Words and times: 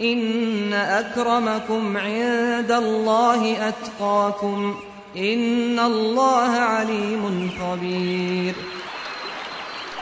إن 0.00 0.72
أكرمكم 0.72 1.96
عند 1.96 2.70
الله 2.70 3.68
أتقاكم 3.68 4.80
إن 5.16 5.78
الله 5.78 6.50
عليم 6.50 7.50
خبير. 7.60 8.54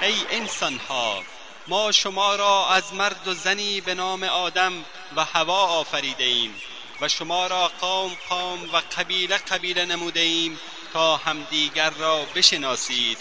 ای 0.02 0.14
انسان 0.30 0.78
ها 0.88 1.22
ما 1.68 1.92
شما 1.92 2.36
را 2.36 2.68
از 2.68 2.94
مرد 2.94 3.28
و 3.28 3.34
زنی 3.34 3.80
به 3.80 3.94
نام 3.94 4.22
آدم 4.22 4.72
و 5.16 5.24
هوا 5.24 5.66
آفریده 5.66 6.24
ایم 6.24 6.54
و 7.00 7.08
شما 7.08 7.46
را 7.46 7.70
قوم 7.80 8.10
قوم 8.28 8.58
و 8.72 8.82
قبیله 8.98 9.36
قبیله 9.36 9.84
نموده 9.84 10.20
ایم 10.20 10.58
تا 10.92 11.16
همدیگر 11.16 11.90
را 11.90 12.24
بشناسید. 12.34 13.18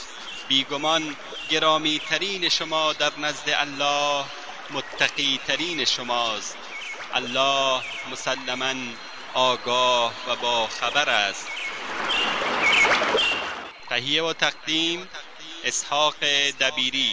بیگمان 0.47 1.15
گرامی 1.49 2.01
ترین 2.09 2.49
شما 2.49 2.93
در 2.93 3.11
نزد 3.17 3.49
الله 3.49 4.25
متقی 4.69 5.39
ترین 5.47 5.85
شماست. 5.85 6.57
الله 7.15 7.81
مسلما 8.11 8.73
آگاه 9.33 10.13
و 10.27 10.35
با 10.35 10.67
خبر 10.67 11.09
است. 11.09 11.47
تهیه 13.89 14.23
و 14.23 14.33
تقدیم 14.33 15.07
اسحاق 15.63 16.15
دبیری. 16.59 17.11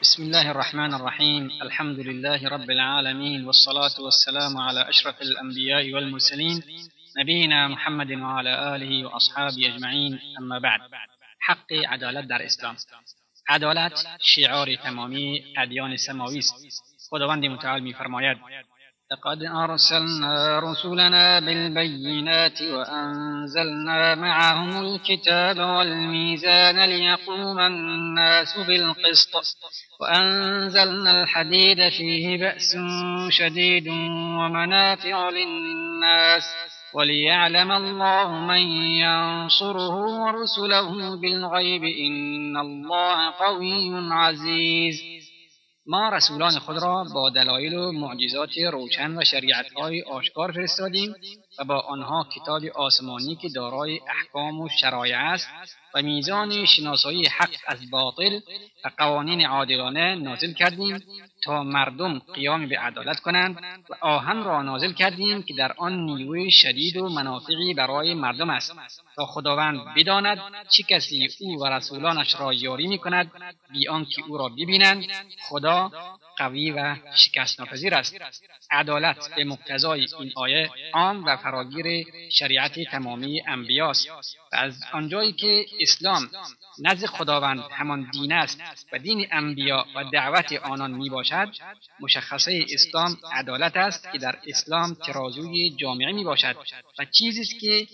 بسم 0.00 0.22
الله 0.22 0.50
الرحمن 0.50 0.94
الرحيم. 0.94 1.50
الحمد 1.62 1.98
لله 1.98 2.48
رب 2.48 2.70
العالمين 2.70 3.44
والصلاة 3.44 4.00
والسلام 4.00 4.56
على 4.56 4.88
أشرف 4.88 5.22
الأنبياء 5.22 5.92
والمرسلين 5.92 6.62
نبينا 7.16 7.68
محمد 7.68 8.10
وعلى 8.10 8.76
آله 8.76 9.06
وأصحابه 9.06 9.74
أجمعين. 9.74 10.20
أما 10.38 10.58
بعد 10.58 10.80
حق 11.40 11.72
عدالت 11.72 12.28
در 12.28 12.42
اسلام. 12.42 12.76
عدالت 13.48 13.92
شعار 14.20 14.74
تمامی 14.74 15.44
ادیان 15.56 15.96
سماوی 15.96 16.38
است. 16.38 16.54
خداوند 17.10 17.44
متعال 17.44 17.80
میفرماید 17.80 18.36
لقد 19.12 19.42
أرسلنا 19.42 20.58
رسلنا 20.58 21.40
بالبينات 21.40 22.62
وأنزلنا 22.62 24.14
معهم 24.14 24.86
الكتاب 24.86 25.58
والميزان 25.58 26.84
ليقوم 26.84 27.58
الناس 27.58 28.58
بالقسط 28.58 29.32
وأنزلنا 30.00 31.22
الحديد 31.22 31.88
فيه 31.88 32.38
بأس 32.38 32.76
شديد 33.28 33.88
ومنافع 34.38 35.30
للناس 35.30 36.44
وليعلم 36.96 37.70
الله 37.72 38.28
من 38.28 38.62
ينصره 39.04 39.94
ورسله 40.22 40.88
بالغيب 41.20 41.84
إن 41.84 42.56
الله 42.56 43.30
قوي 43.30 44.12
عزيز. 44.12 45.02
ما 45.88 46.08
رسولان 46.08 46.58
خود 46.58 46.76
را 46.78 47.04
با 47.14 47.30
دلایل 47.30 47.74
و 47.74 47.92
معجزات 47.92 48.58
روشن 48.72 49.18
و 49.18 49.24
شریعتهای 49.24 50.02
آشکار 50.02 50.52
فرستادیم 50.52 51.14
و 51.58 51.64
با 51.64 51.80
آنها 51.80 52.26
کتاب 52.36 52.62
آسمانی 52.74 53.36
که 53.36 53.48
دارای 53.54 54.00
احکام 54.08 54.60
و 54.60 54.68
شرایع 54.80 55.18
است 55.18 55.48
و 55.96 56.02
میزان 56.02 56.64
شناسایی 56.64 57.26
حق 57.26 57.50
از 57.66 57.90
باطل 57.90 58.40
و 58.84 58.90
قوانین 58.98 59.46
عادلانه 59.46 60.14
نازل 60.14 60.52
کردیم 60.52 61.02
تا 61.44 61.62
مردم 61.62 62.18
قیام 62.18 62.68
به 62.68 62.78
عدالت 62.78 63.20
کنند 63.20 63.84
و 63.90 63.94
آهن 64.00 64.44
را 64.44 64.62
نازل 64.62 64.92
کردیم 64.92 65.42
که 65.42 65.54
در 65.54 65.72
آن 65.78 65.92
نیروی 66.04 66.50
شدید 66.50 66.96
و 66.96 67.08
منافعی 67.08 67.74
برای 67.74 68.14
مردم 68.14 68.50
است 68.50 68.76
تا 69.16 69.26
خداوند 69.26 69.80
بداند 69.96 70.38
چه 70.70 70.82
کسی 70.82 71.28
او 71.40 71.60
و 71.60 71.66
رسولانش 71.66 72.40
را 72.40 72.52
یاری 72.52 72.86
می 72.86 72.98
کند 72.98 73.32
بی 73.72 73.88
آنکه 73.88 74.22
او 74.28 74.38
را 74.38 74.48
ببینند 74.48 75.04
خدا 75.48 75.92
قوی 76.36 76.70
و 76.70 76.96
شکست 77.14 77.60
ناپذیر 77.60 77.94
است. 77.94 78.16
عدالت 78.70 79.34
به 79.36 79.44
مقتضای 79.44 80.06
این 80.20 80.32
آیه 80.36 80.70
عام 80.92 81.24
و 81.24 81.36
فراگیر 81.36 82.06
شریعت 82.30 82.80
تمامی 82.90 83.42
انبیاست 83.48 84.08
و 84.52 84.56
از 84.56 84.80
آنجایی 84.92 85.32
که 85.32 85.66
اسلام 85.80 86.30
نزد 86.78 87.06
خداوند 87.06 87.60
همان 87.72 88.10
دین 88.12 88.32
است 88.32 88.60
و 88.92 88.98
دین 88.98 89.26
انبیا 89.32 89.86
و 89.94 90.04
دعوت 90.04 90.52
آنان 90.52 90.90
می 90.90 91.10
باشد 91.10 91.48
مشخصه 92.00 92.64
اسلام 92.74 93.16
عدالت 93.32 93.76
است 93.76 94.12
که 94.12 94.18
در 94.18 94.38
اسلام 94.46 94.94
ترازوی 94.94 95.76
جامعه 95.76 96.12
می 96.12 96.24
باشد 96.24 96.56
و 96.98 97.04
چیزی 97.04 97.40
است 97.40 97.60
که 97.60 97.86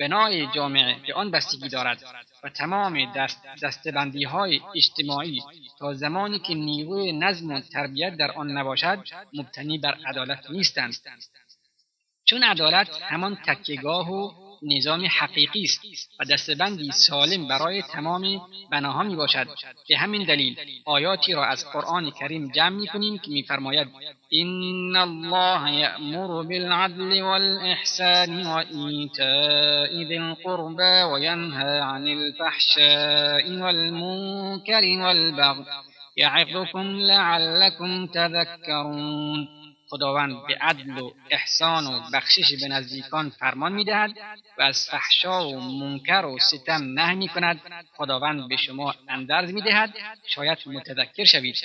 بنای 0.00 0.46
جامعه 0.54 0.96
به 1.06 1.14
آن 1.14 1.30
بستگی 1.30 1.68
دارد 1.68 2.02
و 2.44 2.48
تمام 2.48 3.12
دست 3.12 3.42
دستبندی 3.62 4.24
های 4.24 4.60
اجتماعی 4.76 5.42
تا 5.78 5.94
زمانی 5.94 6.38
که 6.38 6.54
نیروی 6.54 7.12
نظم 7.12 7.50
و 7.50 7.60
تربیت 7.60 8.16
در 8.16 8.32
آن 8.32 8.50
نباشد 8.50 8.98
مبتنی 9.34 9.78
بر 9.78 9.98
عدالت 10.06 10.50
نیستند. 10.50 10.94
چون 12.24 12.42
عدالت 12.42 13.02
همان 13.02 13.34
تکیگاه 13.46 14.10
و 14.12 14.45
نظام 14.62 15.06
حقیقی 15.18 15.62
است 15.62 15.80
و 16.20 16.24
دستبندی 16.24 16.90
سالم 16.90 17.48
برای 17.48 17.82
تمام 17.82 18.40
بناها 18.70 19.02
می 19.02 19.16
باشد 19.16 19.46
به 19.88 19.96
همین 19.96 20.24
دلیل 20.24 20.56
آیاتی 20.84 21.32
را 21.32 21.44
از 21.44 21.64
قرآن 21.72 22.10
کریم 22.10 22.50
جمع 22.50 22.76
می 22.76 22.86
کنیم 22.86 23.18
که 23.18 23.30
میفرماید 23.30 23.88
این 24.28 24.96
الله 24.96 25.74
یأمر 25.74 26.42
بالعدل 26.42 27.22
والإحسان 27.22 28.46
وإیتاء 28.46 30.04
ذی 30.08 30.16
القربى 30.16 31.02
وینهى 31.12 31.78
عن 31.78 32.08
الفحشاء 32.08 33.60
والمنکر 33.60 34.82
والبغی 35.00 35.64
یعظكم 36.16 36.98
لعلكم 36.98 38.06
تذکرون 38.06 39.48
خداوند 39.88 40.46
به 40.48 40.54
عدل 40.60 40.98
و 40.98 41.10
احسان 41.30 41.86
و 41.86 42.00
بخشش 42.12 42.62
به 42.62 42.68
نزدیکان 42.68 43.30
فرمان 43.30 43.72
می‌دهد 43.72 44.10
و 44.58 44.62
از 44.62 44.88
فحشا 44.90 45.48
و 45.48 45.60
منکر 45.60 46.24
و 46.24 46.38
ستم 46.38 46.82
نه 46.82 47.14
می 47.14 47.28
کند 47.28 47.60
خداوند 47.96 48.48
به 48.48 48.56
شما 48.56 48.94
اندرز 49.08 49.52
می‌دهد. 49.52 49.94
شاید 50.26 50.58
متذکر 50.66 51.24
شوید. 51.24 51.56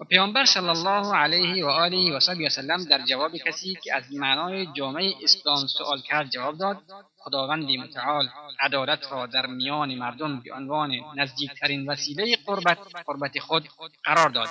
و 0.00 0.04
پیامبر 0.04 0.44
صلی 0.44 0.68
الله 0.68 1.16
علیه 1.16 1.64
و 1.64 1.68
آله 1.68 2.16
و 2.16 2.20
صحبی 2.20 2.46
وسلم 2.46 2.84
در 2.84 3.04
جواب 3.04 3.36
کسی 3.36 3.78
که 3.84 3.96
از 3.96 4.12
معنای 4.12 4.66
جامعه 4.76 5.12
اسلام 5.22 5.66
سوال 5.66 6.00
کرد 6.00 6.30
جواب 6.30 6.58
داد 6.58 6.82
خداوند 7.18 7.70
متعال 7.70 8.28
عدالت 8.60 9.12
را 9.12 9.26
در 9.26 9.46
میان 9.46 9.94
مردم 9.94 10.40
به 10.40 10.54
عنوان 10.54 10.90
نزدیکترین 11.16 11.90
وسیله 11.90 12.36
قربت 12.46 12.78
قربت 13.06 13.38
خود 13.38 13.68
قرار 14.04 14.28
داد 14.28 14.48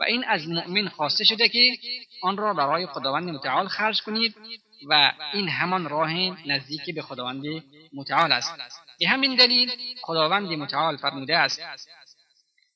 و 0.00 0.04
این 0.04 0.24
از 0.24 0.48
مؤمن 0.48 0.88
خواسته 0.88 1.24
شده 1.24 1.48
که 1.48 1.78
آن 2.22 2.36
را 2.36 2.54
برای 2.54 2.86
خداوند 2.86 3.28
متعال 3.28 3.68
خرج 3.68 4.02
کنید 4.02 4.34
و 4.88 5.12
این 5.32 5.48
همان 5.48 5.88
راه 5.88 6.12
نزدیک 6.46 6.94
به 6.94 7.02
خداوند 7.02 7.44
متعال 7.92 8.32
است. 8.32 8.54
به 9.00 9.08
همین 9.08 9.36
دلیل 9.36 9.70
خداوند 10.02 10.52
متعال 10.52 10.96
فرموده 10.96 11.36
است 11.36 11.60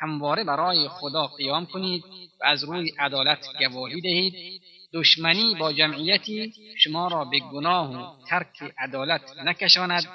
همواره 0.00 0.44
برای 0.44 0.88
خدا 0.88 1.26
قیام 1.26 1.66
کنید 1.66 2.04
و 2.40 2.44
از 2.44 2.64
روی 2.64 2.92
عدالت 2.98 3.46
گواهی 3.58 4.00
دهید. 4.00 4.62
دشمنی 4.94 5.54
با 5.54 5.72
جمعیتی 5.72 6.52
شما 6.78 7.08
را 7.08 7.24
به 7.24 7.38
گناه 7.52 7.90
و 7.96 8.26
ترک 8.26 8.72
عدالت 8.78 9.20
نکشاند. 9.44 10.06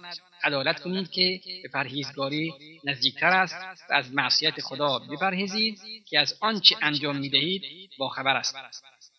عدالت 0.44 0.80
کنید 0.80 1.12
که 1.12 1.40
به 1.64 1.70
پرهیزگاری 1.74 2.54
نزدیکتر 2.84 3.30
است 3.30 3.56
و 3.90 3.94
از 3.94 4.14
معصیت 4.14 4.62
خدا 4.62 5.00
بپرهیزید 5.00 5.80
که 6.10 6.20
از 6.20 6.34
آنچه 6.42 6.76
انجام 6.82 7.16
می‌دهید 7.18 7.62
با 8.00 8.10
خبر 8.10 8.36
است. 8.36 8.56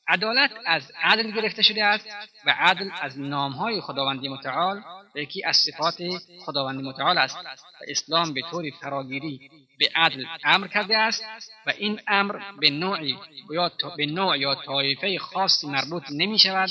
عدالت 0.08 0.50
از 0.66 0.92
عدل 1.02 1.30
گرفته 1.30 1.62
شده 1.62 1.84
است 1.84 2.06
و 2.46 2.54
عدل 2.58 2.90
از 3.02 3.20
نامهای 3.20 3.80
خداوند 3.80 4.26
متعال 4.26 4.82
و 5.14 5.18
یکی 5.18 5.44
از 5.44 5.56
صفات 5.56 5.98
خداوند 6.44 6.80
متعال 6.80 7.18
است 7.18 7.36
و 7.36 7.84
اسلام 7.88 8.34
به 8.34 8.40
طور 8.50 8.64
فراگیری 8.80 9.50
به 9.78 9.88
عدل 9.96 10.24
امر 10.44 10.66
کرده 10.68 10.98
است 10.98 11.24
و 11.66 11.70
این 11.70 12.00
امر 12.08 12.38
به 12.60 12.70
نوعی 12.70 13.16
یا 13.50 13.72
به 13.96 14.06
نوع 14.06 14.38
یا 14.38 14.54
طایفه 14.54 15.18
خاصی 15.18 15.66
مربوط 15.66 16.02
نمی 16.10 16.38
شود 16.38 16.70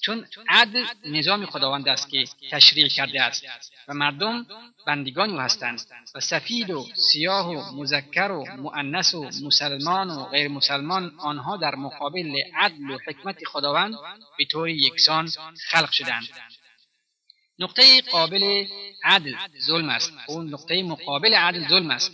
چون 0.00 0.26
عدل 0.48 0.84
نظام 1.04 1.46
خداوند 1.46 1.88
است 1.88 2.10
که 2.10 2.24
تشریع 2.50 2.88
کرده 2.88 3.22
است 3.22 3.44
و 3.88 3.94
مردم 3.94 4.46
بندگان 4.86 5.30
او 5.30 5.40
هستند 5.40 5.80
و 6.14 6.20
سفید 6.20 6.70
و 6.70 6.86
سیاه 6.94 7.48
و 7.48 7.80
مذکر 7.80 8.32
و 8.32 8.56
مؤنث 8.56 9.14
و 9.14 9.30
مسلمان 9.44 10.10
و 10.10 10.24
غیر 10.24 10.48
مسلمان 10.48 11.14
آنها 11.18 11.56
در 11.56 11.74
مقابل 11.74 12.34
عدل 12.56 12.90
و 12.90 12.98
حکمت 13.06 13.44
خداوند 13.44 13.94
به 14.38 14.44
طور 14.44 14.68
یکسان 14.68 15.28
خلق 15.70 15.90
شدند. 15.90 16.28
نقطه 17.58 18.02
قابل 18.02 18.66
عدل 19.04 19.34
ظلم 19.66 19.88
است. 19.88 20.12
اون 20.28 20.48
نقطه 20.54 20.82
مقابل 20.82 21.34
عدل 21.34 21.68
ظلم 21.68 21.90
است 21.90 22.12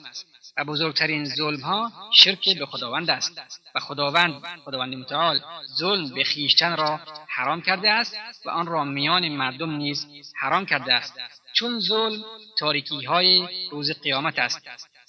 و 0.56 0.64
بزرگترین 0.64 1.24
ظلم 1.24 1.60
ها 1.60 1.92
شرک 2.12 2.58
به 2.58 2.66
خداوند 2.66 3.10
است 3.10 3.40
و 3.74 3.80
خداوند 3.80 4.42
خداوند 4.64 4.94
متعال 4.94 5.40
ظلم 5.78 6.14
به 6.14 6.24
خیشتن 6.24 6.76
را 6.76 7.00
حرام 7.34 7.60
کرده 7.62 7.90
است 7.90 8.16
و 8.46 8.50
آن 8.50 8.66
را 8.66 8.84
میان 8.84 9.28
مردم 9.28 9.70
نیز 9.70 10.06
حرام 10.40 10.66
کرده 10.66 10.94
است. 10.94 11.14
چون 11.52 11.80
ظلم 11.80 12.24
تاریکی 12.58 13.04
های 13.04 13.48
روز 13.70 13.90
قیامت 13.90 14.38
است. 14.38 14.60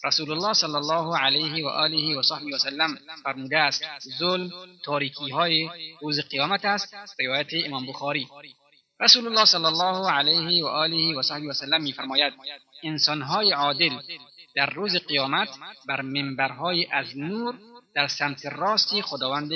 رسول 0.03 0.31
الله 0.31 0.53
صلی 0.53 0.75
الله 0.75 1.17
علیه 1.17 1.65
و 1.65 1.67
آله 1.67 2.17
و 2.17 2.21
صحبه 2.21 2.55
و 2.55 2.57
سلم 2.57 2.97
فرموده 3.23 3.59
است 3.59 3.83
ظلم 4.19 4.51
تاریکی 4.83 5.29
های 5.29 5.69
روز 6.01 6.19
قیامت 6.19 6.65
است. 6.65 6.95
روایت 7.19 7.49
امام 7.65 7.85
بخاری. 7.85 8.27
رسول 8.99 9.27
الله 9.27 9.45
صلی 9.45 9.65
الله 9.65 10.11
علیه 10.11 10.65
و 10.65 10.67
آله 10.67 11.15
و 11.15 11.21
صحبه 11.21 11.49
و 11.49 11.53
سلم 11.53 11.81
میفرماید 11.81 12.33
انسانهای 12.83 13.51
عادل 13.51 13.99
در 14.55 14.65
روز 14.69 14.95
قیامت 14.95 15.49
بر 15.87 16.01
منبرهای 16.01 16.87
از 16.91 17.17
نور 17.17 17.55
در 17.95 18.07
سمت 18.07 18.45
راستی 18.45 19.01
خداوند 19.01 19.51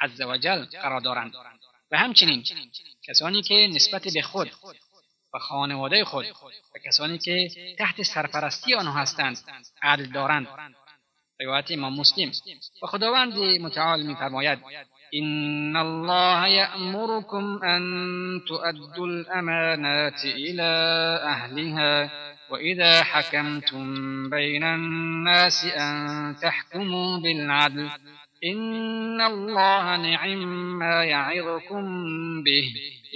عزوجل 0.00 0.64
قرار 0.64 1.00
دارند. 1.00 1.32
و 1.90 1.98
همچنین 1.98 2.44
کسانی 3.08 3.42
که 3.42 3.68
نسبت 3.74 4.08
به 4.14 4.22
خود 4.22 4.50
و 5.34 5.38
خانواده 5.38 6.04
خود 6.04 6.26
و 6.74 6.78
کسانی 6.86 7.18
که 7.18 7.48
تحت 7.78 8.02
سرپرستی 8.02 8.74
آنها 8.74 9.00
هستند 9.00 9.38
عدل 9.82 10.06
دارند. 10.06 10.46
روایت 11.40 11.70
امام 11.70 12.00
مسلم. 12.00 12.32
و 12.82 12.86
خداوند 12.86 13.34
متعال 13.38 14.06
میفرماید 14.06 14.58
إن 15.14 15.76
الله 15.76 16.46
يأمركم 16.46 17.58
أن 17.64 17.82
تؤدوا 18.48 19.06
الأمانات 19.06 20.24
إلى 20.24 20.70
أهلها 21.22 22.10
وإذا 22.50 23.02
حكمتم 23.02 23.84
بين 24.30 24.64
الناس 24.64 25.64
أن 25.64 26.36
تحكموا 26.42 27.18
بالعدل 27.18 27.90
إن 28.44 29.20
الله 29.20 29.96
نعم 29.96 30.78
ما 30.78 31.04
يعظكم 31.04 31.84
به 32.42 32.64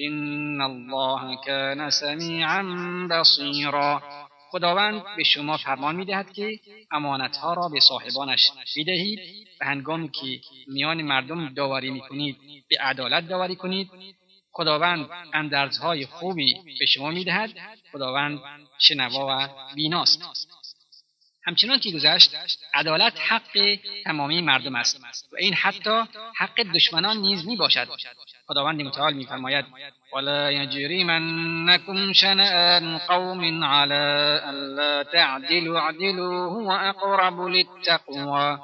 إن 0.07 0.61
الله 0.61 1.37
كان 1.47 1.91
سميعا 1.91 2.63
بصيرا 3.11 4.03
خداوند 4.51 5.03
به 5.17 5.23
شما 5.25 5.57
فرمان 5.57 5.97
می‌دهد 5.97 6.33
که 6.33 6.59
امانتها 6.93 7.55
را 7.55 7.69
به 7.69 7.81
صاحبانش 7.81 8.51
بدهید 8.77 9.19
و 9.61 9.65
هنگامی 9.65 10.09
که 10.09 10.41
میان 10.69 11.03
مردم 11.03 11.55
داوری 11.55 11.91
می‌کنید 11.91 12.37
به 12.71 12.77
عدالت 12.81 13.29
داوری 13.29 13.57
کنید. 13.57 13.89
خداوند 14.53 15.09
اندرزهای 15.33 16.07
خوبی 16.07 16.55
به 16.79 16.87
شما 16.87 17.11
می‌دهد. 17.11 17.51
خداوند 17.93 18.39
شنوا 18.79 19.27
و 19.31 19.49
بیناست. 19.75 20.23
همچنان 21.47 21.79
که 21.79 21.91
گذشت 21.91 22.31
عدالت 22.75 23.13
حق 23.29 23.79
تمامی 24.05 24.41
مردم 24.41 24.75
است 24.75 25.01
و 25.33 25.37
این 25.39 25.55
حتی 25.55 26.03
حق 26.37 26.61
دشمنان 26.75 27.17
نیز 27.17 27.47
می 27.47 27.57
باشد 27.57 27.89
خداوند 28.47 28.83
متعال 28.83 29.15
میفرماید 29.15 29.65
ولا 30.15 30.51
يجرمنكم 30.51 32.13
شنآن 32.13 32.99
قوم 32.99 33.65
على 33.65 34.41
ألا 34.51 35.03
تعدلوا 35.03 35.81
اعدلوا 35.81 36.49
هو 36.51 36.71
اقرب 36.71 37.41
للتقوى. 37.41 38.59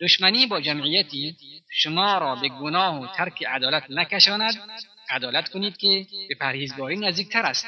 دشمنی 0.00 0.46
با 0.46 0.60
جمعیتی 0.60 1.36
شما 1.70 2.18
را 2.18 2.34
به 2.34 2.48
گناه 2.48 3.02
و 3.02 3.06
ترک 3.16 3.42
عدالت 3.46 3.84
نکشاند. 3.90 4.54
عدالت 5.10 5.48
کنید 5.48 5.76
که 5.76 6.06
به 6.28 6.34
پرهیزگاری 6.40 6.96
نزدیکتر 6.96 7.42
است. 7.42 7.66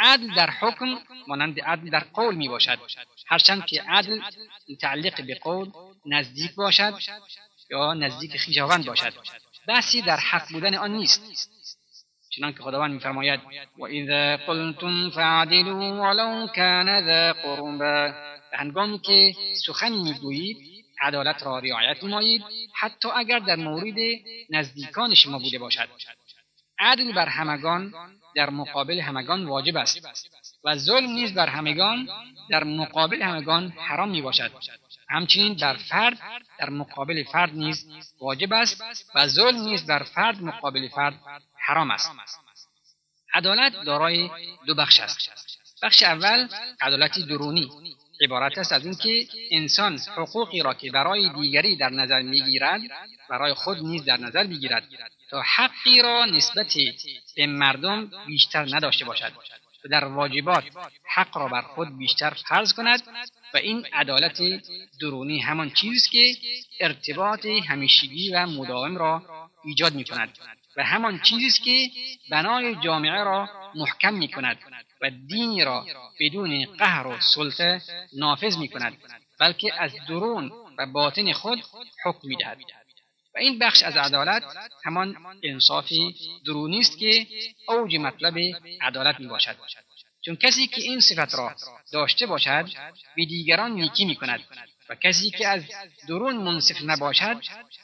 عدل 0.00 0.34
در 0.34 0.50
حکم 0.50 0.98
مانند 1.28 1.60
عدل 1.60 1.90
در 1.90 2.04
قول 2.14 2.34
می 2.34 2.48
باشد. 2.48 2.78
هرچند 3.26 3.64
که 3.66 3.82
عدل 3.82 4.20
متعلق 4.68 5.26
به 5.26 5.34
قول 5.34 5.70
نزدیک 6.06 6.54
باشد 6.54 6.94
یا 7.70 7.94
نزدیک 7.94 8.36
خیشاوند 8.36 8.86
باشد. 8.86 9.12
بحثی 9.68 10.02
در 10.02 10.16
حق 10.16 10.52
بودن 10.52 10.74
آن 10.74 10.90
نیست. 10.90 11.22
چنان 12.30 12.52
که 12.52 12.62
خداوند 12.62 12.92
میفرماید 12.92 13.40
و 13.78 13.84
اذا 13.84 14.36
قلتم 14.46 15.10
فعدلوا 15.10 16.02
ولو 16.02 16.46
کان 16.46 17.06
ذا 17.06 17.32
قربا. 17.32 18.14
هنگامی 18.52 18.98
که 18.98 19.34
سخن 19.66 19.92
می‌گویید 19.92 20.56
عدالت 21.00 21.42
را 21.42 21.58
رعایت 21.58 22.04
نمایید 22.04 22.42
حتی 22.74 23.08
اگر 23.08 23.38
در 23.38 23.56
مورد 23.56 23.94
نزدیکان 24.50 25.14
شما 25.14 25.38
بوده 25.38 25.58
باشد. 25.58 25.88
عدل 26.78 27.12
بر 27.12 27.26
همگان 27.26 27.92
در 28.36 28.50
مقابل 28.50 29.00
همگان 29.00 29.46
واجب 29.46 29.76
است 29.76 30.08
و 30.64 30.76
ظلم 30.76 31.10
نیز 31.10 31.34
بر 31.34 31.48
همگان 31.48 32.08
در 32.50 32.64
مقابل 32.64 33.22
همگان 33.22 33.68
حرام 33.68 34.10
می 34.10 34.22
باشد 34.22 34.50
همچنین 35.08 35.54
بر 35.54 35.74
فرد 35.74 36.18
در 36.58 36.70
مقابل 36.70 37.24
فرد 37.32 37.54
نیز 37.54 37.86
واجب 38.20 38.52
است 38.52 38.82
و 39.14 39.26
ظلم 39.26 39.60
نیز 39.60 39.86
بر 39.86 40.02
فرد 40.02 40.42
مقابل 40.42 40.88
فرد 40.88 41.14
حرام 41.58 41.90
است. 41.90 42.10
عدالت 43.34 43.72
دارای 43.84 44.30
دو 44.66 44.74
بخش 44.74 45.00
است. 45.00 45.30
بخش 45.82 46.02
اول 46.02 46.48
عدالتی 46.80 47.26
درونی. 47.26 47.70
عبارت 48.20 48.58
است 48.58 48.72
از 48.72 48.84
اینکه 48.84 49.26
انسان 49.50 49.98
حقوقی 50.16 50.62
را 50.62 50.74
که 50.74 50.90
برای 50.90 51.28
دیگری 51.28 51.76
در 51.76 51.90
نظر 51.90 52.22
می‌گیرد 52.22 52.80
برای 53.28 53.54
خود 53.54 53.78
نیز 53.78 54.04
در 54.04 54.16
نظر 54.16 54.44
بگیرد 54.44 54.84
تا 55.30 55.42
حقی 55.56 56.02
را 56.02 56.24
نسبت 56.24 56.74
به 57.36 57.46
مردم 57.46 58.10
بیشتر 58.26 58.76
نداشته 58.76 59.04
باشد 59.04 59.32
و 59.84 59.88
در 59.88 60.04
واجبات 60.04 60.64
حق 61.14 61.36
را 61.36 61.48
بر 61.48 61.62
خود 61.62 61.98
بیشتر 61.98 62.30
فرض 62.48 62.72
کند 62.72 63.02
و 63.54 63.56
این 63.56 63.86
عدالت 63.92 64.40
درونی 65.00 65.38
همان 65.38 65.70
چیزی 65.70 66.10
که 66.10 66.36
ارتباط 66.80 67.46
همیشگی 67.46 68.30
و 68.34 68.46
مداوم 68.46 68.96
را 68.96 69.22
ایجاد 69.64 69.94
می 69.94 70.04
کند 70.04 70.38
و 70.76 70.84
همان 70.84 71.20
چیزی 71.20 71.62
که 71.64 71.90
بنای 72.30 72.74
جامعه 72.74 73.24
را 73.24 73.48
محکم 73.74 74.14
می 74.14 74.28
کند 74.28 74.58
و 75.02 75.10
دینی 75.10 75.64
را 75.64 75.86
بدون 76.20 76.64
قهر 76.64 77.06
و 77.06 77.20
سلطه 77.20 77.82
نافذ 78.12 78.56
می 78.56 78.68
کند 78.68 78.96
بلکه 79.40 79.82
از 79.82 79.92
درون 80.08 80.52
و 80.78 80.86
باطن 80.86 81.32
خود 81.32 81.62
حکم 82.04 82.28
می 82.28 82.36
دهد 82.36 82.58
و 83.34 83.38
این 83.38 83.58
بخش 83.58 83.82
از 83.82 83.96
عدالت 83.96 84.42
همان 84.84 85.16
انصاف 85.42 85.92
درونی 86.46 86.78
است 86.78 86.98
که 86.98 87.26
اوج 87.68 87.96
مطلب 87.96 88.34
عدالت 88.80 89.20
می 89.20 89.26
باشد 89.26 89.56
چون 90.24 90.36
کسی 90.36 90.66
که 90.66 90.82
این 90.82 91.00
صفت 91.00 91.34
را 91.34 91.56
داشته 91.92 92.26
باشد 92.26 92.68
به 93.16 93.24
دیگران 93.24 93.72
نیکی 93.72 94.04
می 94.04 94.16
کند 94.16 94.40
و 94.88 94.94
کسی 94.94 95.30
که 95.30 95.48
از 95.48 95.62
درون 96.08 96.36
منصف 96.36 96.82
نباشد 96.82 97.36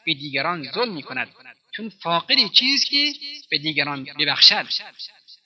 به 0.07 0.15
دیگران 0.15 0.73
ظلم 0.73 0.95
می 0.95 1.03
کند 1.03 1.29
چون 1.77 1.89
فاقد 1.89 2.53
چیز 2.53 2.85
که 2.85 3.13
به 3.51 3.59
دیگران 3.59 4.05
ببخشد. 4.19 4.67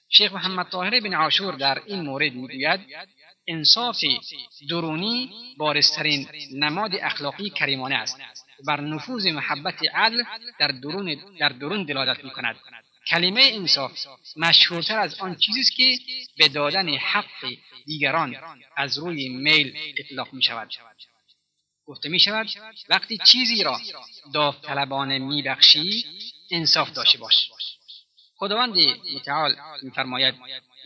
شیخ 0.09 0.33
محمد 0.33 0.69
طاهر 0.69 1.01
بن 1.01 1.15
عاشور 1.15 1.55
در 1.55 1.83
این 1.87 2.01
مورد 2.01 2.33
می‌گوید 2.33 2.81
انصاف 3.49 4.05
درونی 4.69 5.31
بارسترین 5.59 6.29
نماد 6.55 6.95
اخلاقی 6.95 7.51
کریمانه 7.51 7.95
است. 7.95 8.21
بر 8.67 8.81
نفوذ 8.81 9.27
محبت 9.27 9.79
عدل 9.95 10.23
در 10.59 10.69
درون, 10.69 11.15
در 11.41 11.49
درون 11.49 11.85
دلالت 11.85 12.25
می 12.25 12.31
کند 12.31 12.57
کلمه 13.07 13.51
انصاف 13.55 14.07
مشهورتر 14.37 14.99
از 14.99 15.21
آن 15.21 15.37
چیزی 15.37 15.61
است 15.61 15.73
که 15.77 15.99
به 16.37 16.49
دادن 16.49 16.89
حق 16.89 17.55
دیگران 17.87 18.37
از 18.77 18.99
روی 18.99 19.29
میل 19.29 19.77
اطلاق 19.99 20.33
می 20.33 20.43
شود 20.43 20.69
گفته 21.87 22.09
می 22.09 22.21
شود 22.21 22.47
وقتی 22.89 23.19
چیزی 23.19 23.63
را 23.63 23.81
داوطلبانه 24.35 25.19
می 25.19 25.43
بخشی 25.43 26.05
انصاف 26.51 26.93
داشته 26.93 27.19
باش. 27.19 27.51
خداوند 28.37 28.75
متعال 29.15 29.57
میفرماید 29.83 30.35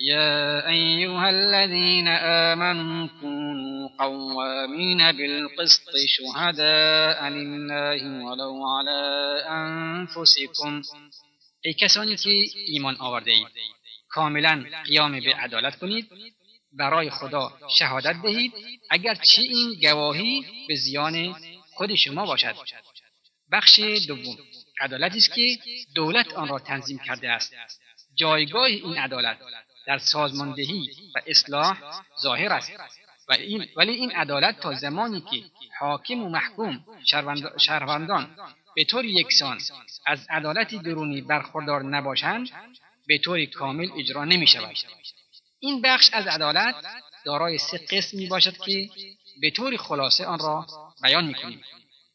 يا 0.00 0.68
أيها 0.68 1.30
الذين 1.30 2.08
آمنوا 2.08 3.08
كونوا 3.20 3.88
قوامين 3.98 5.12
بالقسط 5.12 5.90
شهداء 6.08 7.28
لله 7.28 8.02
ولو 8.24 8.66
على 8.78 9.00
أنفسكم۔ 9.48 10.82
ای 11.64 11.74
کسانی 11.74 12.16
که 12.16 12.44
ایمان 12.68 12.96
آورده 12.96 13.30
اید 13.30 13.46
کاملا 14.08 14.64
قیام 14.84 15.20
به 15.20 15.34
عدالت 15.34 15.78
کنید 15.78 16.08
برای 16.72 17.10
خدا 17.10 17.52
شهادت 17.78 18.16
دهید 18.22 18.52
اگر 18.90 19.14
چی 19.14 19.42
این 19.42 19.74
گواهی 19.80 20.44
به 20.68 20.74
زیان 20.74 21.36
خود 21.72 21.94
شما 21.94 22.26
باشد. 22.26 22.54
بخش 23.52 23.80
دوم 24.08 24.36
عدالتی 24.80 25.18
است 25.18 25.34
که 25.34 25.58
دولت 25.94 26.32
آن 26.32 26.48
را 26.48 26.58
تنظیم 26.58 26.98
کرده 26.98 27.30
است. 27.30 27.54
جایگاه 28.14 28.64
این 28.64 28.98
عدالت 28.98 29.38
در 29.86 29.98
سازماندهی 29.98 30.90
و 31.14 31.20
اصلاح 31.26 31.78
ظاهر 32.22 32.52
است. 32.52 32.72
و 33.28 33.32
این 33.32 33.66
ولی 33.76 33.92
این 33.92 34.12
عدالت 34.12 34.60
تا 34.60 34.74
زمانی 34.74 35.20
که 35.20 35.44
حاکم 35.80 36.22
و 36.22 36.28
محکوم 36.28 36.84
شهروندان 37.58 38.36
به 38.76 38.84
طور 38.84 39.04
یکسان 39.04 39.58
از 40.06 40.26
عدالتی 40.30 40.78
درونی 40.78 41.20
برخوردار 41.20 41.82
نباشند 41.82 42.48
به 43.06 43.18
طور 43.18 43.44
کامل 43.44 43.88
اجرا 43.98 44.24
نمی 44.24 44.46
شود. 44.46 44.76
این 45.60 45.82
بخش 45.82 46.10
از 46.12 46.26
عدالت 46.26 46.74
دارای 47.24 47.58
سه 47.58 47.78
قسم 47.90 48.16
می 48.16 48.26
باشد 48.26 48.56
که 48.56 48.88
به 49.40 49.50
طور 49.50 49.76
خلاصه 49.76 50.26
آن 50.26 50.38
را 50.38 50.66
بیان 51.02 51.26
می 51.26 51.34
کنیم. 51.34 51.62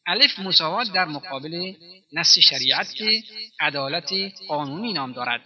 الف 0.07 0.39
مساوات 0.39 0.93
در 0.93 1.05
مقابل 1.05 1.73
نص 2.13 2.39
شریعت 2.39 2.93
که 2.93 3.23
عدالت 3.59 4.09
قانونی 4.47 4.93
نام 4.93 5.11
دارد. 5.11 5.41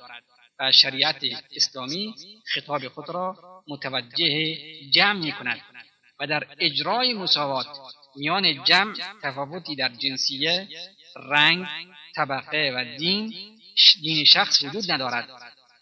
شریعت 0.72 1.22
اسلامی 1.56 2.16
خطاب 2.54 2.88
خود 2.88 3.10
را 3.10 3.36
متوجه 3.68 4.58
جمع 4.92 5.20
می 5.20 5.32
کند 5.32 5.62
و 6.20 6.28
در 6.28 6.48
اجرای 6.60 7.14
مساوات 7.14 7.68
میان 8.16 8.64
جمع 8.64 8.94
تفاوتی 9.24 9.76
در 9.76 9.90
جنسیه 9.90 10.68
رنگ 11.16 11.68
طبقه 12.16 12.74
و 12.76 12.98
دین 12.98 13.34
دین 14.02 14.26
شخص 14.26 14.64
وجود 14.64 14.92
ندارد. 14.92 15.30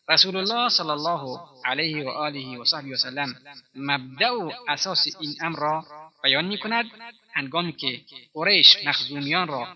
رسول 0.10 0.36
الله 0.36 0.70
صلی 0.70 0.90
الله 0.90 1.40
علیه 1.66 2.06
و 2.06 2.10
آله 2.10 2.58
و 2.58 2.66
صحبه 2.66 2.94
وسلم 2.94 3.36
مبدع 3.76 4.30
و 4.30 4.52
اساس 4.68 5.06
این 5.20 5.36
امر 5.42 5.60
را 5.60 5.86
بیان 6.24 6.46
می 6.46 6.58
کند 6.58 6.86
هنگامی 7.34 7.74
که 7.74 8.02
قریش 8.34 8.78
مخزومیان 8.86 9.48
را 9.48 9.68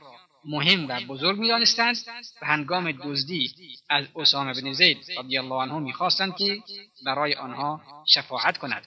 مهم 0.46 0.88
و 0.88 1.00
بزرگ 1.00 1.38
می‌دانستند 1.38 1.98
و 2.42 2.46
هنگام 2.46 2.92
دزدی 2.92 3.52
از 3.90 4.06
اسامه 4.16 4.54
بن 4.54 4.74
زید 4.74 4.98
رضی 4.98 5.38
الله 5.38 5.56
عنه 5.56 5.80
می‌خواستند 5.80 6.36
که 6.38 6.64
برای 7.06 7.36
آنها 7.36 7.82
شفاعت 8.08 8.58
کند. 8.58 8.86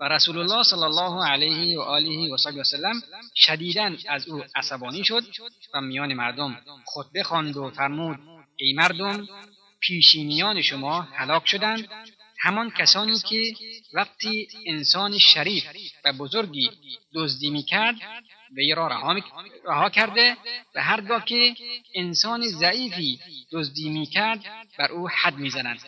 و 0.00 0.08
رسول 0.08 0.38
الله 0.38 0.62
صلی 0.62 0.82
الله 0.82 1.26
علیه 1.26 1.78
و 1.78 1.82
آله 1.82 2.34
و 2.34 2.36
صحبه 2.36 2.60
وسلم 2.60 3.02
شدیدا 3.34 3.96
از 4.08 4.28
او 4.28 4.44
عصبانی 4.54 5.04
شد 5.04 5.22
و 5.74 5.80
میان 5.80 6.14
مردم 6.14 6.60
خطبه 6.86 7.22
خواند 7.22 7.56
و 7.56 7.70
فرمود 7.70 8.18
ای 8.56 8.72
مردم 8.72 9.28
پیشینیان 9.80 10.62
شما 10.62 11.00
هلاک 11.00 11.48
شدند. 11.48 11.88
همان 12.40 12.70
کسانی 12.70 13.18
که 13.18 13.54
وقتی 13.92 14.48
انسان 14.66 15.18
شریف 15.18 15.64
و 16.04 16.12
بزرگی 16.12 16.70
دزدی 17.14 17.50
می‌کرد 17.50 17.96
وی 18.56 18.74
را 18.74 18.86
رها, 18.86 19.90
کرده 19.90 20.36
و 20.74 20.82
هرگاه 20.82 21.24
که 21.24 21.54
انسان 21.94 22.42
ضعیفی 22.48 23.20
دزدی 23.52 23.90
می‌کرد 23.90 24.44
بر 24.78 24.92
او 24.92 25.08
حد 25.08 25.36
می‌زنند. 25.36 25.80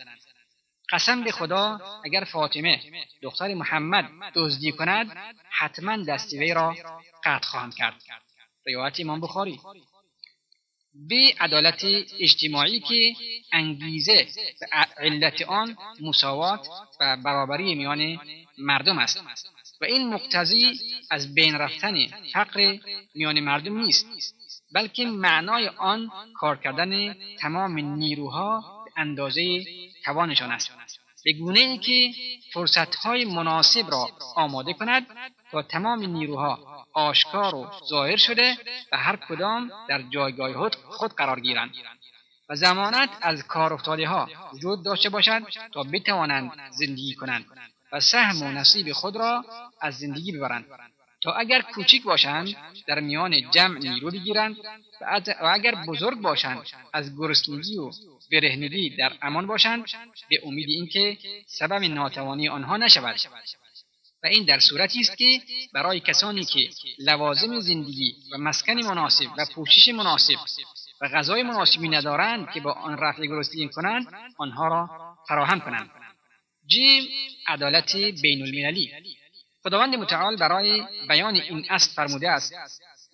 قسم 0.91 1.23
به 1.23 1.31
خدا 1.31 1.79
اگر 2.05 2.23
فاطمه 2.23 2.81
دختر 3.21 3.53
محمد 3.53 4.09
دزدی 4.35 4.71
کند 4.71 5.17
حتما 5.49 6.03
دست 6.03 6.33
وی 6.33 6.53
را 6.53 6.75
قطع 7.23 7.47
خواهم 7.47 7.71
کرد. 7.71 8.01
روایت 8.67 8.99
امام 8.99 9.21
بخاری. 9.21 9.59
به 11.09 11.33
عدالت 11.39 11.85
اجتماعی 12.19 12.79
که 12.79 13.15
انگیزه 13.51 14.27
و 14.61 14.85
علت 14.97 15.41
آن 15.41 15.77
مساوات 16.01 16.67
و 16.99 17.17
برابری 17.17 17.75
میان 17.75 18.19
مردم 18.57 18.97
است. 18.97 19.23
این 19.85 20.13
مقتضی 20.13 20.79
از 21.11 21.35
بین 21.35 21.55
رفتن 21.55 21.95
فقر 22.33 22.77
میان 23.15 23.39
مردم 23.39 23.77
نیست 23.77 24.05
بلکه 24.73 25.05
معنای 25.05 25.67
آن 25.67 26.11
کار 26.33 26.57
کردن 26.57 27.13
تمام 27.39 27.79
نیروها 27.79 28.63
به 28.85 28.91
اندازه 28.97 29.65
توانشان 30.05 30.51
است. 30.51 30.71
به 31.25 31.33
گونه 31.33 31.59
ای 31.59 31.77
که 31.77 32.11
فرصتهای 32.53 33.25
مناسب 33.25 33.91
را 33.91 34.09
آماده 34.35 34.73
کند 34.73 35.07
تا 35.51 35.61
تمام 35.61 36.03
نیروها 36.03 36.85
آشکار 36.93 37.55
و 37.55 37.71
ظاهر 37.89 38.17
شده 38.17 38.57
و 38.91 38.97
هر 38.97 39.15
کدام 39.15 39.71
در 39.89 40.01
جایگاه 40.01 40.69
خود 40.87 41.13
قرار 41.13 41.39
گیرند. 41.39 41.71
و 42.49 42.55
زمانت 42.55 43.09
از 43.21 43.43
کار 43.43 43.73
افتاده 43.73 44.07
ها 44.07 44.29
وجود 44.53 44.85
داشته 44.85 45.09
باشد 45.09 45.41
تا 45.73 45.83
بتوانند 45.83 46.51
زندگی 46.71 47.15
کنند. 47.15 47.45
و 47.91 47.99
سهم 47.99 48.41
و 48.41 48.51
نصیب 48.51 48.91
خود 48.91 49.15
را 49.15 49.45
از 49.81 49.97
زندگی 49.97 50.31
ببرند 50.31 50.65
تا 51.25 51.31
اگر 51.31 51.61
کوچک 51.61 52.03
باشند 52.03 52.55
در 52.87 52.99
میان 52.99 53.51
جمع 53.51 53.79
نیرو 53.79 54.11
بگیرند 54.11 54.55
و 55.41 55.45
اگر 55.53 55.75
بزرگ 55.87 56.21
باشند 56.21 56.63
از 56.93 57.17
گرسنگی 57.17 57.77
و 57.77 57.91
برهنگی 58.31 58.95
در 58.95 59.13
امان 59.21 59.47
باشند 59.47 59.85
به 60.29 60.39
امید 60.43 60.69
اینکه 60.69 61.17
سبب 61.47 61.83
ناتوانی 61.83 62.49
آنها 62.49 62.77
نشود. 62.77 63.19
و 64.23 64.27
این 64.27 64.45
در 64.45 64.59
صورتی 64.59 64.99
است 64.99 65.17
که 65.17 65.41
برای 65.73 65.99
کسانی 65.99 66.45
که 66.45 66.69
لوازم 66.99 67.59
زندگی 67.59 68.15
و 68.31 68.37
مسکن 68.37 68.73
مناسب 68.73 69.25
و 69.37 69.45
پوشش 69.55 69.89
مناسب 69.89 70.35
و 71.01 71.07
غذای 71.07 71.43
مناسبی 71.43 71.89
ندارند 71.89 72.51
که 72.51 72.59
با 72.59 72.71
آن 72.71 72.97
رفع 72.97 73.25
گرسنگی 73.25 73.69
کنند 73.69 74.07
آنها 74.37 74.67
را 74.67 74.89
فراهم 75.27 75.59
کنند. 75.59 75.89
جیم 76.67 77.03
عدالت 77.47 77.95
بین 77.95 78.41
المللی. 78.41 78.91
خداوند 79.63 79.95
متعال 79.95 80.35
برای 80.37 80.83
بیان 81.09 81.35
این 81.35 81.65
اصل 81.69 81.95
فرموده 81.95 82.29
است. 82.29 82.53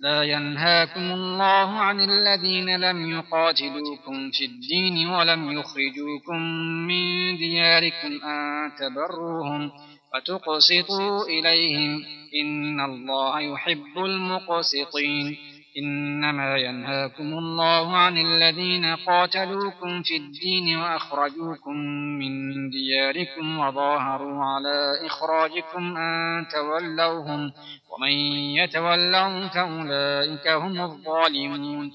لا 0.01 0.23
ينهاكم 0.23 1.11
الله 1.11 1.79
عن 1.79 1.99
الذين 1.99 2.75
لم 2.75 3.11
يقاتلوكم 3.11 4.31
في 4.31 4.45
الدين 4.45 5.07
ولم 5.07 5.51
يخرجوكم 5.51 6.41
من 6.87 7.37
دياركم 7.37 8.23
أن 8.23 8.71
تبروهم 8.79 9.71
وتقسطوا 10.15 11.25
إليهم 11.25 12.05
إن 12.41 12.79
الله 12.79 13.41
يحب 13.41 13.97
المقسطين 13.97 15.37
إنما 15.77 16.57
ينهاكم 16.57 17.33
الله 17.33 17.97
عن 17.97 18.17
الذين 18.17 18.95
قاتلوكم 18.95 20.03
في 20.03 20.17
الدين 20.17 20.77
وأخرجوكم 20.77 21.75
من 22.19 22.69
دياركم 22.69 23.59
وظاهروا 23.59 24.45
على 24.45 25.05
إخراجكم 25.05 25.97
أن 25.97 26.47
تولوهم 26.47 27.51
ومن 27.91 28.11
يتولهم 28.59 29.49
فأولئك 29.49 30.47
هم 30.47 30.81
الظالمون. 30.81 31.91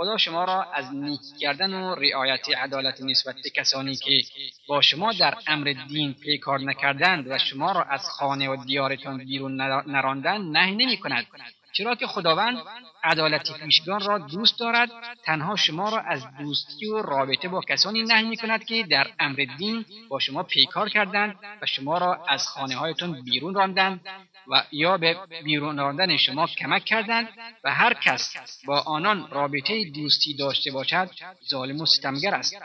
خدا 0.00 0.16
شما 0.16 0.44
را 0.44 0.62
از 0.74 0.94
نیک 0.94 1.20
کردن 1.40 1.74
و 1.74 1.94
رعایت 1.94 2.48
عدالت 2.56 3.02
نسبت 3.02 3.34
به 3.34 3.50
کسانی 3.50 3.96
که 3.96 4.22
با 4.68 4.80
شما 4.80 5.12
در 5.12 5.34
امر 5.46 5.74
دین 5.88 6.14
پیکار 6.14 6.60
نکردند 6.60 7.26
و 7.30 7.38
شما 7.38 7.72
را 7.72 7.82
از 7.82 8.00
خانه 8.18 8.48
و 8.48 8.64
دیارتان 8.64 9.18
بیرون 9.18 9.60
نراندند 9.86 10.56
نهی 10.56 10.72
نمی 10.72 10.96
کند 10.96 11.26
چرا 11.72 11.94
که 11.94 12.06
خداوند 12.06 12.56
عدالت 13.04 13.52
پیشگان 13.52 14.00
را 14.00 14.18
دوست 14.18 14.60
دارد 14.60 14.90
تنها 15.24 15.56
شما 15.56 15.88
را 15.88 16.00
از 16.00 16.26
دوستی 16.38 16.86
و 16.86 17.02
رابطه 17.02 17.48
با 17.48 17.60
کسانی 17.60 18.02
نهی 18.02 18.24
می 18.24 18.36
کند 18.36 18.64
که 18.64 18.82
در 18.82 19.06
امر 19.18 19.46
دین 19.58 19.84
با 20.08 20.18
شما 20.18 20.42
پیکار 20.42 20.88
کردند 20.88 21.34
و 21.62 21.66
شما 21.66 21.98
را 21.98 22.24
از 22.28 22.48
خانه 22.48 22.76
هایتان 22.76 23.22
بیرون 23.22 23.54
راندند 23.54 24.00
و 24.48 24.62
یا 24.72 24.98
به 24.98 25.16
بیرون 25.44 25.78
راندن 25.78 26.16
شما 26.16 26.46
کمک 26.46 26.84
کردند 26.84 27.28
و 27.64 27.74
هر 27.74 27.94
کس 27.94 28.34
با 28.66 28.80
آنان 28.80 29.28
رابطه 29.30 29.90
دوستی 29.94 30.34
داشته 30.34 30.70
باشد 30.70 31.10
ظالم 31.48 31.80
و 31.80 31.86
ستمگر 31.86 32.34
است. 32.34 32.56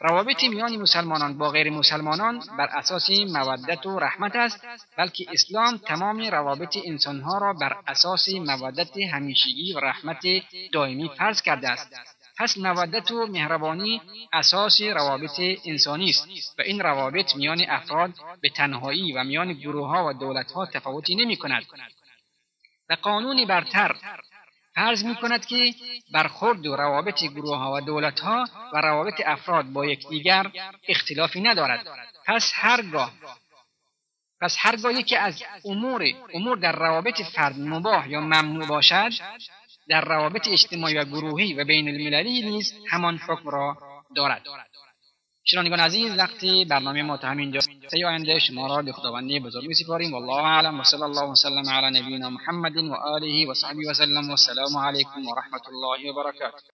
روابط 0.00 0.44
میان 0.44 0.76
مسلمانان 0.76 1.38
با 1.38 1.50
غیر 1.50 1.70
مسلمانان 1.70 2.42
بر 2.58 2.66
اساس 2.66 3.10
مودت 3.10 3.86
و 3.86 3.98
رحمت 3.98 4.36
است 4.36 4.66
بلکه 4.96 5.26
اسلام 5.32 5.76
تمام 5.76 6.20
روابط 6.20 6.78
انسانها 6.84 7.38
را 7.38 7.52
بر 7.52 7.76
اساس 7.86 8.28
مودت 8.28 8.96
همیشگی 9.12 9.72
و 9.72 9.80
رحمت 9.80 10.22
دائمی 10.72 11.10
فرض 11.18 11.42
کرده 11.42 11.68
است. 11.68 11.94
پس 12.38 12.58
مودت 12.58 13.10
و 13.10 13.26
مهربانی 13.26 14.02
اساس 14.32 14.80
روابط 14.80 15.40
انسانی 15.64 16.10
است 16.10 16.58
و 16.58 16.62
این 16.62 16.80
روابط 16.80 17.36
میان 17.36 17.64
افراد 17.68 18.14
به 18.40 18.48
تنهایی 18.48 19.12
و 19.12 19.24
میان 19.24 19.52
گروه 19.52 19.88
ها 19.88 20.06
و 20.08 20.12
دولت 20.12 20.52
ها 20.52 20.66
تفاوتی 20.66 21.14
نمی 21.14 21.36
کند 21.36 21.62
و 22.88 22.96
قانون 23.02 23.44
برتر 23.44 23.96
فرض 24.78 25.04
می 25.04 25.14
کند 25.14 25.46
که 25.46 25.74
برخورد 26.12 26.66
و 26.66 26.76
روابط 26.76 27.24
گروه 27.24 27.58
ها 27.58 27.72
و 27.72 27.80
دولت 27.80 28.20
ها 28.20 28.44
و 28.72 28.80
روابط 28.80 29.14
افراد 29.26 29.64
با 29.64 29.86
یکدیگر 29.86 30.50
اختلافی 30.88 31.40
ندارد. 31.40 31.86
پس 32.26 32.52
هرگاه 32.54 33.12
پس 34.40 34.56
هرگاه 34.58 34.92
یکی 34.92 35.16
از 35.16 35.42
امور 35.64 36.02
امور 36.34 36.56
در 36.56 36.72
روابط 36.72 37.22
فرد 37.22 37.58
مباح 37.58 38.10
یا 38.10 38.20
ممنوع 38.20 38.66
باشد 38.66 39.10
در 39.88 40.00
روابط 40.00 40.48
اجتماعی 40.48 40.98
و 40.98 41.04
گروهی 41.04 41.54
و 41.54 41.64
بین 41.64 41.88
المللی 41.88 42.50
نیز 42.50 42.72
همان 42.90 43.16
حکم 43.16 43.48
را 43.48 43.76
دارد. 44.16 44.42
شنوندگان 45.50 45.80
عزیز 45.80 46.18
وقتی 46.18 46.64
برنامه 46.64 47.02
ما 47.02 47.16
تا 47.16 47.28
همینجا 47.28 47.60
سی 47.90 48.04
آینده 48.04 48.38
شما 48.38 48.66
را 48.66 48.82
به 48.82 48.92
خداوندی 48.92 49.40
بزرگ 49.40 49.66
میسپاریم. 49.66 50.12
والله 50.12 50.44
اعلم. 50.44 50.80
و 50.80 50.84
صلی 50.84 51.02
الله 51.02 51.30
وسلم 51.30 51.68
علی 51.68 52.00
نبینا 52.00 52.30
محمد 52.30 52.76
و 52.76 52.94
آله 52.94 53.46
و 53.48 53.54
صحبه 53.54 53.90
وسلم 53.90 54.28
و 54.28 54.30
السلام 54.30 54.76
علیکم 54.76 55.26
و 55.26 55.34
رحمت 55.34 55.68
الله 55.68 56.10
و 56.10 56.14
برکاته. 56.14 56.62